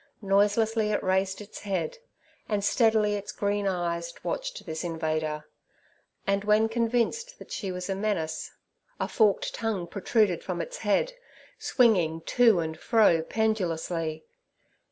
Noiselessly 0.23 0.89
it 0.89 1.03
raised 1.03 1.41
its 1.41 1.59
head, 1.59 1.99
and 2.49 2.63
steadily 2.63 3.13
its 3.13 3.31
green 3.31 3.67
eyes 3.67 4.11
watched 4.23 4.65
this 4.65 4.83
invader, 4.83 5.45
and 6.25 6.43
when 6.43 6.69
convinced 6.69 7.37
that 7.37 7.51
she 7.51 7.71
was 7.71 7.87
a 7.87 7.93
menace, 7.93 8.49
a 8.99 9.07
forked 9.07 9.53
tongue 9.53 9.85
protruded 9.85 10.43
from 10.43 10.59
its 10.59 10.77
head, 10.77 11.13
swinging 11.59 12.21
to 12.21 12.59
and 12.61 12.79
fro 12.79 13.21
pendulously. 13.21 14.25